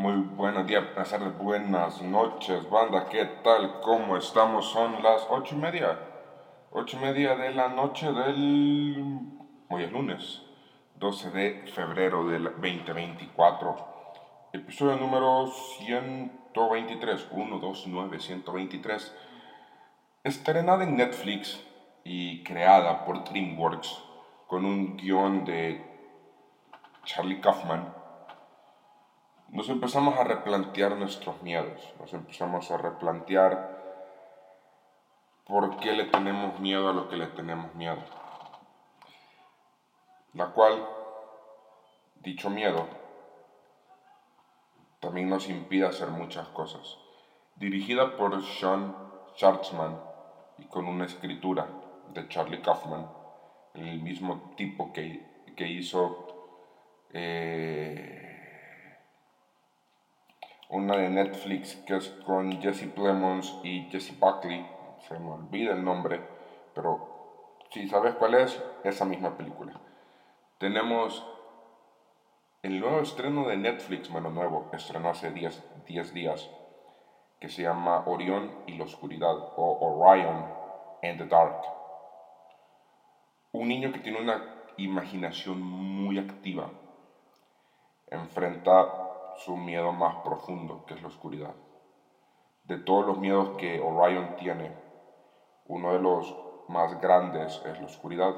Muy 0.00 0.14
buenos 0.14 0.66
días, 0.66 0.82
buenas 0.82 1.10
tardes, 1.10 1.36
buenas 1.36 2.00
noches, 2.00 2.70
banda, 2.70 3.06
¿qué 3.10 3.22
tal? 3.44 3.82
¿Cómo 3.82 4.16
estamos? 4.16 4.70
Son 4.70 5.02
las 5.02 5.26
ocho 5.28 5.54
y 5.54 5.58
media, 5.58 5.98
ocho 6.70 6.96
y 6.96 7.00
media 7.00 7.36
de 7.36 7.52
la 7.52 7.68
noche 7.68 8.10
del... 8.10 9.20
hoy 9.68 9.82
es 9.82 9.92
lunes, 9.92 10.40
12 10.94 11.30
de 11.32 11.66
febrero 11.74 12.26
del 12.26 12.44
2024, 12.44 13.76
episodio 14.54 14.96
número 14.96 15.48
123, 15.48 17.28
129, 17.28 18.20
123, 18.20 19.16
estrenada 20.24 20.84
en 20.84 20.96
Netflix 20.96 21.62
y 22.04 22.42
creada 22.42 23.04
por 23.04 23.22
DreamWorks 23.24 24.02
con 24.46 24.64
un 24.64 24.96
guion 24.96 25.44
de 25.44 25.84
Charlie 27.04 27.42
Kaufman 27.42 27.99
nos 29.52 29.68
empezamos 29.68 30.16
a 30.18 30.24
replantear 30.24 30.96
nuestros 30.96 31.42
miedos, 31.42 31.92
nos 31.98 32.12
empezamos 32.12 32.70
a 32.70 32.76
replantear 32.76 33.80
por 35.44 35.78
qué 35.78 35.92
le 35.92 36.04
tenemos 36.04 36.60
miedo 36.60 36.88
a 36.88 36.92
lo 36.92 37.08
que 37.08 37.16
le 37.16 37.26
tenemos 37.28 37.74
miedo. 37.74 37.98
La 40.34 40.52
cual, 40.52 40.86
dicho 42.20 42.48
miedo, 42.48 42.86
también 45.00 45.28
nos 45.28 45.48
impide 45.48 45.86
hacer 45.86 46.08
muchas 46.10 46.46
cosas. 46.48 46.98
Dirigida 47.56 48.16
por 48.16 48.40
Sean 48.44 48.94
Schwartzman 49.34 50.00
y 50.58 50.66
con 50.66 50.86
una 50.86 51.06
escritura 51.06 51.66
de 52.12 52.28
Charlie 52.28 52.62
Kaufman, 52.62 53.10
el 53.74 54.00
mismo 54.00 54.52
tipo 54.56 54.92
que, 54.92 55.44
que 55.56 55.66
hizo 55.66 56.26
eh, 57.12 58.29
una 60.70 60.96
de 60.96 61.10
Netflix 61.10 61.74
que 61.86 61.96
es 61.96 62.08
con 62.24 62.60
Jesse 62.60 62.86
Plemons 62.86 63.58
y 63.62 63.88
Jesse 63.90 64.18
Buckley, 64.18 64.66
se 65.08 65.18
me 65.18 65.30
olvida 65.30 65.72
el 65.72 65.84
nombre, 65.84 66.20
pero 66.74 67.56
si 67.70 67.88
sabes 67.88 68.14
cuál 68.14 68.34
es, 68.34 68.62
esa 68.84 69.04
misma 69.04 69.36
película. 69.36 69.80
Tenemos 70.58 71.26
el 72.62 72.78
nuevo 72.78 73.00
estreno 73.00 73.48
de 73.48 73.56
Netflix, 73.56 74.10
bueno, 74.10 74.30
nuevo, 74.30 74.68
estrenó 74.72 75.10
hace 75.10 75.30
10, 75.30 75.84
días, 76.14 76.50
que 77.40 77.48
se 77.48 77.62
llama 77.62 78.04
Orión 78.06 78.52
y 78.66 78.76
la 78.76 78.84
Oscuridad, 78.84 79.36
o 79.56 80.04
Orion 80.04 80.46
and 81.02 81.18
the 81.18 81.26
Dark. 81.26 81.62
Un 83.52 83.68
niño 83.68 83.92
que 83.92 84.00
tiene 84.00 84.20
una 84.20 84.62
imaginación 84.76 85.60
muy 85.60 86.18
activa 86.18 86.70
enfrenta 88.10 89.09
su 89.40 89.56
miedo 89.56 89.92
más 89.92 90.16
profundo, 90.16 90.84
que 90.86 90.94
es 90.94 91.02
la 91.02 91.08
oscuridad. 91.08 91.54
De 92.64 92.76
todos 92.76 93.06
los 93.06 93.18
miedos 93.18 93.56
que 93.56 93.80
Orion 93.80 94.36
tiene, 94.36 94.70
uno 95.66 95.94
de 95.94 95.98
los 95.98 96.36
más 96.68 97.00
grandes 97.00 97.62
es 97.64 97.80
la 97.80 97.86
oscuridad. 97.86 98.34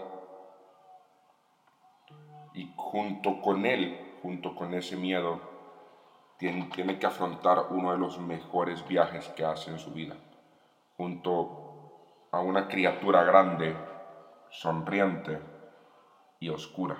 Y 2.54 2.72
junto 2.76 3.40
con 3.40 3.66
él, 3.66 4.18
junto 4.22 4.54
con 4.54 4.74
ese 4.74 4.96
miedo, 4.96 5.40
tiene, 6.38 6.70
tiene 6.72 6.98
que 6.98 7.06
afrontar 7.06 7.66
uno 7.70 7.92
de 7.92 7.98
los 7.98 8.18
mejores 8.18 8.86
viajes 8.86 9.28
que 9.30 9.44
hace 9.44 9.70
en 9.70 9.80
su 9.80 9.90
vida, 9.90 10.16
junto 10.96 12.28
a 12.30 12.40
una 12.40 12.68
criatura 12.68 13.24
grande, 13.24 13.76
sonriente 14.50 15.40
y 16.38 16.48
oscura, 16.48 16.96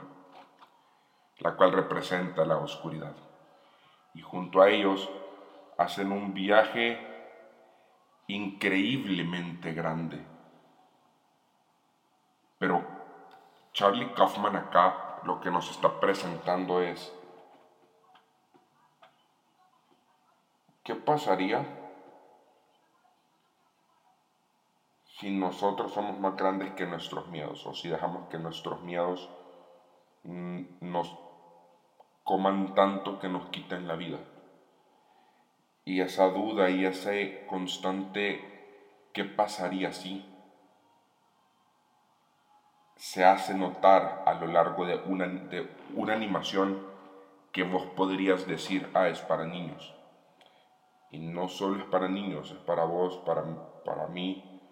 la 1.39 1.57
cual 1.57 1.73
representa 1.73 2.45
la 2.45 2.57
oscuridad 2.59 3.15
y 4.15 4.23
junto 4.23 4.61
a 4.61 4.71
ellos 4.71 5.09
hacen 5.79 6.13
un 6.13 6.35
viaje 6.35 6.99
increíblemente 8.29 9.73
grande. 9.73 10.25
Pero 12.59 12.85
Charlie 13.73 14.13
Kaufman 14.15 14.57
acá 14.57 15.21
lo 15.25 15.41
que 15.41 15.51
nos 15.51 15.71
está 15.71 16.01
presentando 16.01 16.81
es, 16.83 17.13
¿qué 20.85 20.95
pasaría 20.95 21.65
si 25.19 25.31
nosotros 25.31 25.93
somos 25.93 26.19
más 26.19 26.37
grandes 26.37 26.73
que 26.75 26.87
nuestros 26.87 27.29
miedos 27.29 27.65
o 27.67 27.75
si 27.75 27.89
dejamos 27.89 28.29
que 28.29 28.39
nuestros 28.39 28.83
miedos 28.83 29.31
mm, 30.25 30.63
nos 30.81 31.22
coman 32.25 32.75
tanto 32.75 33.19
que 33.19 33.29
nos 33.29 33.49
quiten 33.51 33.89
la 33.89 33.97
vida. 33.97 34.19
Y 35.85 36.01
esa 36.01 36.29
duda 36.29 36.71
y 36.71 36.85
ese 36.85 37.45
constante 37.49 38.49
¿qué 39.13 39.25
pasaría 39.25 39.93
si? 39.93 40.33
se 43.03 43.25
hace 43.25 43.53
notar 43.55 44.23
a 44.27 44.35
lo 44.35 44.47
largo 44.47 44.87
de 44.87 44.95
una, 44.95 45.27
de 45.27 45.69
una 45.97 46.13
animación 46.13 46.87
que 47.51 47.65
vos 47.65 47.85
podrías 47.97 48.47
decir, 48.47 48.89
ah, 48.95 49.09
es 49.09 49.21
para 49.21 49.45
niños. 49.45 49.93
Y 51.11 51.19
no 51.19 51.49
solo 51.49 51.83
es 51.83 51.85
para 51.91 52.07
niños, 52.07 52.53
es 52.53 52.59
para 52.59 52.85
vos, 52.85 53.17
para, 53.27 53.43
para 53.85 54.07
mí, 54.07 54.63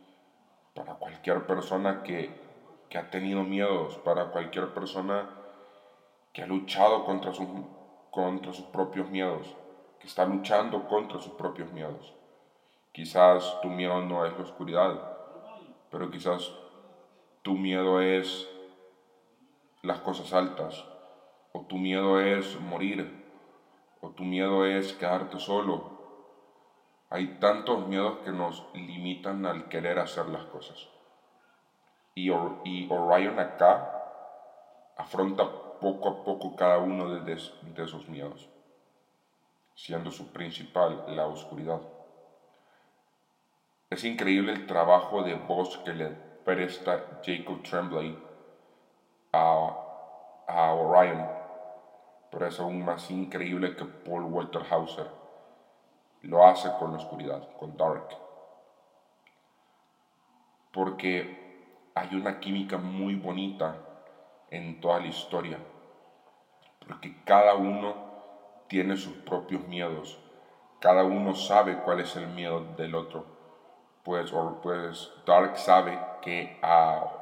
para 0.77 0.95
cualquier 0.95 1.45
persona 1.45 2.05
que, 2.05 2.31
que 2.89 2.99
ha 2.99 3.11
tenido 3.11 3.43
miedos, 3.43 3.99
para 3.99 4.31
cualquier 4.31 4.73
persona 4.75 5.29
que 6.33 6.43
ha 6.43 6.47
luchado 6.47 7.05
contra 7.05 7.33
sus, 7.33 7.47
contra 8.11 8.53
sus 8.53 8.67
propios 8.67 9.11
miedos, 9.11 9.55
que 9.99 10.07
está 10.07 10.25
luchando 10.25 10.87
contra 10.87 11.21
sus 11.21 11.33
propios 11.33 11.73
miedos. 11.73 12.15
Quizás 12.93 13.61
tu 13.63 13.69
miedo 13.69 14.01
no 14.01 14.25
es 14.27 14.33
la 14.37 14.45
oscuridad, 14.45 15.17
pero 15.91 16.11
quizás 16.11 16.53
tu 17.43 17.55
miedo 17.55 18.01
es 18.01 18.49
las 19.83 19.99
cosas 20.01 20.33
altas, 20.33 20.85
o 21.53 21.63
tu 21.63 21.77
miedo 21.77 22.21
es 22.21 22.61
morir, 22.61 23.25
o 24.01 24.11
tu 24.11 24.23
miedo 24.23 24.67
es 24.67 24.93
quedarte 24.93 25.39
solo. 25.39 25.99
Hay 27.11 27.39
tantos 27.41 27.87
miedos 27.89 28.19
que 28.19 28.31
nos 28.31 28.65
limitan 28.73 29.45
al 29.47 29.69
querer 29.69 29.99
hacer 29.99 30.27
las 30.29 30.45
cosas. 30.45 30.89
Y, 32.15 32.31
y 32.31 32.89
Orion 32.91 33.39
acá 33.39 33.91
afronta 34.97 35.49
poco 35.81 36.09
a 36.09 36.25
poco 36.25 36.55
cada 36.55 36.79
uno 36.79 37.21
de, 37.21 37.33
esos 37.33 38.09
miedos, 38.09 38.49
siendo 39.75 40.11
su 40.11 40.33
principal 40.33 41.05
la 41.09 41.27
oscuridad. 41.27 41.81
Es 43.89 44.05
increíble 44.05 44.53
el 44.53 44.67
trabajo 44.67 45.23
de 45.23 45.35
voz 45.35 45.79
que 45.79 45.93
le 45.93 46.09
presta 46.45 47.21
Jacob 47.25 47.63
Tremblay 47.63 48.17
a, 49.33 49.77
a 50.47 50.75
Orion, 50.75 51.27
pero 52.31 52.47
es 52.47 52.61
aún 52.61 52.85
más 52.85 53.11
increíble 53.11 53.75
que 53.75 53.85
Paul 53.85 54.25
Walter 54.25 54.63
Hauser 54.71 55.09
lo 56.23 56.47
hace 56.47 56.71
con 56.79 56.93
la 56.93 56.99
oscuridad, 56.99 57.49
con 57.59 57.77
Dark. 57.77 58.09
Porque 60.73 61.91
hay 61.95 62.15
una 62.15 62.39
química 62.39 62.77
muy 62.77 63.17
bonita 63.17 63.90
en 64.51 64.81
toda 64.81 65.01
la 65.01 65.07
historia, 65.07 65.59
porque 66.87 67.23
cada 67.25 67.55
uno 67.55 67.95
tiene 68.69 68.97
sus 68.97 69.17
propios 69.19 69.67
miedos, 69.69 70.19
cada 70.81 71.05
uno 71.05 71.35
sabe 71.35 71.79
cuál 71.83 72.01
es 72.01 72.17
el 72.17 72.27
miedo 72.29 72.61
del 72.77 72.95
otro, 72.95 73.27
pues, 74.03 74.33
pues 74.63 75.13
Dark 75.27 75.57
sabe 75.57 75.99
que 76.23 76.59
a, 76.63 77.17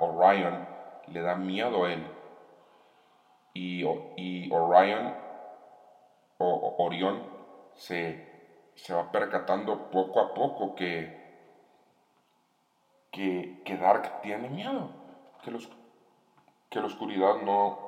Orion 0.00 0.66
le 1.08 1.20
da 1.20 1.36
miedo 1.36 1.84
a 1.84 1.92
él, 1.92 2.06
y, 3.54 3.84
y 4.16 4.50
Orion 4.52 5.14
o 6.38 6.76
Orión 6.78 7.22
se, 7.74 8.72
se 8.74 8.94
va 8.94 9.10
percatando 9.10 9.90
poco 9.90 10.20
a 10.20 10.34
poco 10.34 10.74
que, 10.74 11.18
que 13.10 13.76
Dark 13.80 14.20
tiene 14.22 14.48
miedo 14.48 15.07
que, 15.42 15.50
los, 15.50 15.68
que 16.70 16.80
la 16.80 16.86
oscuridad 16.86 17.36
no, 17.42 17.78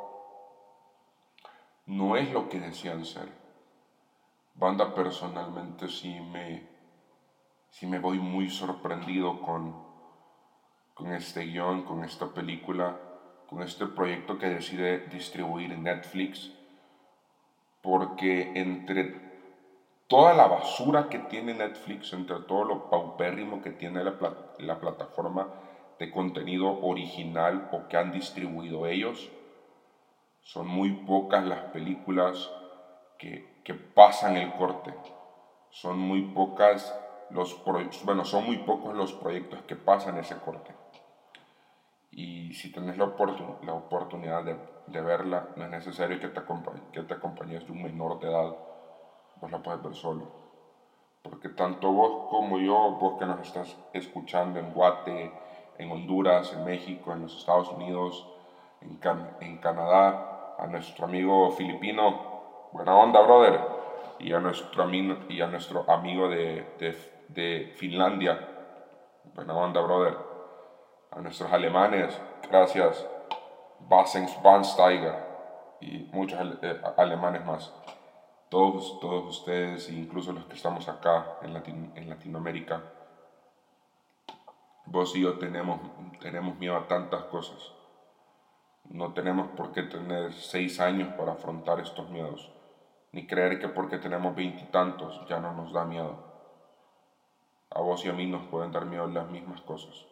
no 1.87 2.17
es 2.17 2.31
lo 2.33 2.49
que 2.49 2.61
decían 2.61 3.05
ser. 3.05 3.29
Banda 4.55 4.95
personalmente 4.95 5.89
sí 5.89 6.21
me, 6.21 6.69
sí 7.71 7.87
me 7.87 7.99
voy 7.99 8.19
muy 8.19 8.51
sorprendido 8.51 9.41
con, 9.41 9.75
con 10.95 11.13
este 11.13 11.45
guion, 11.45 11.83
con 11.83 12.05
esta 12.05 12.27
película, 12.27 12.97
con 13.49 13.63
este 13.63 13.87
proyecto 13.87 14.39
que 14.39 14.49
decide 14.49 15.07
distribuir 15.09 15.73
en 15.73 15.85
Netflix, 15.85 16.53
porque 17.83 18.53
entre 18.55 19.31
toda 20.07 20.35
la 20.35 20.47
basura 20.47 21.09
que 21.09 21.21
tiene 21.21 21.55
Netflix, 21.55 22.13
entre 22.13 22.41
todo 22.41 22.65
lo 22.65 22.91
paupérrimo 22.91 23.63
que 23.63 23.71
tiene 23.71 24.05
la, 24.05 24.15
la 24.59 24.79
plataforma, 24.79 25.49
de 26.01 26.11
contenido 26.11 26.81
original 26.81 27.69
o 27.73 27.87
que 27.87 27.99
han 27.99 28.11
distribuido 28.11 28.87
ellos. 28.87 29.31
Son 30.43 30.67
muy 30.67 30.91
pocas 31.05 31.45
las 31.45 31.65
películas 31.67 32.51
que, 33.19 33.61
que 33.63 33.75
pasan 33.75 34.39
el 34.39 34.51
corte. 34.55 34.95
Son 35.69 35.99
muy 35.99 36.23
pocas 36.23 36.99
los 37.29 37.63
bueno, 38.05 38.25
son 38.25 38.45
muy 38.47 38.57
pocos 38.59 38.97
los 38.97 39.13
proyectos 39.13 39.63
que 39.63 39.77
pasan 39.77 40.17
ese 40.19 40.37
corte. 40.39 40.75
Y 42.11 42.55
si 42.55 42.73
tenés 42.73 42.97
la, 42.97 43.15
la 43.63 43.75
oportunidad 43.75 44.43
de, 44.43 44.57
de, 44.89 45.01
verla, 45.01 45.51
no 45.55 45.65
es 45.65 45.71
necesario 45.71 46.19
que 46.19 46.29
te, 46.29 46.41
que 46.93 47.03
te 47.03 47.15
acompañes 47.15 47.65
de 47.67 47.73
un 47.73 47.83
menor 47.85 48.19
de 48.19 48.29
edad, 48.29 48.57
vos 49.41 49.51
la 49.51 49.63
puedes 49.63 49.81
ver 49.83 49.95
solo. 49.95 50.27
Porque 51.23 51.51
tanto 51.51 51.93
vos 51.93 52.31
como 52.31 52.59
yo, 52.59 52.97
vos 52.99 53.19
que 53.19 53.27
nos 53.27 53.47
estás 53.47 53.77
escuchando 53.93 54.59
en 54.59 54.73
Guate, 54.73 55.31
en 55.81 55.91
Honduras, 55.91 56.53
en 56.53 56.65
México, 56.65 57.13
en 57.13 57.23
los 57.23 57.37
Estados 57.37 57.69
Unidos, 57.71 58.27
en, 58.81 58.99
en 59.41 59.59
Canadá, 59.59 60.57
a 60.59 60.67
nuestro 60.67 61.07
amigo 61.07 61.51
filipino, 61.53 62.69
buena 62.73 62.95
onda, 62.95 63.21
brother, 63.21 63.61
y 64.19 64.33
a 64.33 64.39
nuestro, 64.39 64.89
y 65.29 65.41
a 65.41 65.47
nuestro 65.47 65.91
amigo 65.91 66.29
de, 66.29 66.67
de, 66.79 66.97
de 67.29 67.73
Finlandia, 67.77 68.49
buena 69.35 69.55
onda, 69.55 69.81
brother 69.81 70.31
a 71.13 71.21
nuestros 71.21 71.53
alemanes, 71.53 72.21
gracias, 72.49 73.07
Basenspannsteiger 73.81 75.15
y 75.81 76.09
muchos 76.13 76.39
eh, 76.63 76.81
alemanes 76.97 77.45
más. 77.45 77.73
Todos, 78.49 79.01
todos 79.01 79.39
ustedes, 79.39 79.89
incluso 79.91 80.33
los 80.33 80.45
que 80.45 80.55
estamos 80.55 80.89
acá 80.89 81.39
en, 81.43 81.93
en 81.97 82.09
Latinoamérica, 82.09 82.83
vos 84.91 85.17
y 85.17 85.23
yo 85.23 85.39
tenemos, 85.39 85.81
tenemos 86.21 86.59
miedo 86.59 86.77
a 86.77 86.87
tantas 86.87 87.25
cosas. 87.25 87.73
No 88.91 89.13
tenemos 89.15 89.49
por 89.57 89.73
qué 89.73 89.85
tener 89.85 90.33
seis 90.33 90.81
años 90.81 91.15
para 91.15 91.33
afrontar 91.33 91.81
estos 91.81 92.11
miedos, 92.11 92.51
ni 93.13 93.27
creer 93.27 93.59
que 93.59 93.69
porque 93.69 93.99
tenemos 93.99 94.35
veintitantos 94.35 95.27
ya 95.29 95.41
no 95.41 95.55
nos 95.55 95.73
da 95.73 95.85
miedo. 95.85 96.19
A 97.71 97.81
vos 97.81 98.05
y 98.05 98.09
a 98.09 98.13
mí 98.13 98.27
nos 98.27 98.47
pueden 98.49 98.73
dar 98.73 98.85
miedo 98.85 99.07
las 99.07 99.31
mismas 99.31 99.61
cosas 99.63 100.11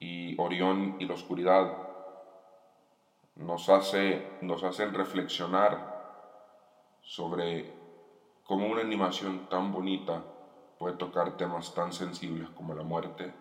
y 0.00 0.40
Orión 0.40 0.96
y 0.98 1.06
la 1.06 1.14
oscuridad 1.14 1.76
nos, 3.36 3.68
hace, 3.68 4.38
nos 4.42 4.62
hacen 4.62 4.94
reflexionar 4.94 5.96
sobre 7.02 7.72
cómo 8.44 8.66
una 8.66 8.82
animación 8.82 9.48
tan 9.48 9.72
bonita 9.72 10.22
puede 10.78 10.96
tocar 10.96 11.36
temas 11.36 11.74
tan 11.74 11.92
sensibles 11.92 12.48
como 12.50 12.74
la 12.74 12.84
muerte, 12.84 13.32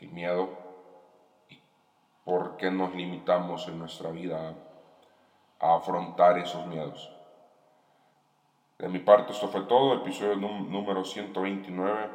el 0.00 0.10
miedo 0.10 0.48
por 2.24 2.56
qué 2.56 2.70
nos 2.70 2.94
limitamos 2.94 3.66
en 3.68 3.78
nuestra 3.78 4.10
vida 4.10 4.54
a 5.58 5.74
afrontar 5.74 6.38
esos 6.38 6.66
miedos. 6.66 7.10
De 8.78 8.88
mi 8.88 8.98
parte 8.98 9.32
esto 9.32 9.48
fue 9.48 9.62
todo, 9.62 9.94
episodio 9.94 10.36
número 10.36 11.04
129. 11.04 12.10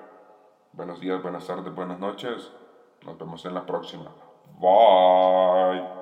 Buenos 0.74 1.00
días, 1.00 1.22
buenas 1.22 1.46
tardes, 1.46 1.74
buenas 1.74 2.00
noches. 2.00 2.52
Nos 3.04 3.18
vemos 3.20 3.46
en 3.46 3.54
la 3.54 3.66
próxima. 3.66 4.12
Bye. 4.60 5.96